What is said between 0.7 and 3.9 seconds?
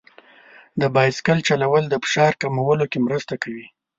د بایسکل چلول د فشار کمولو کې مرسته کوي.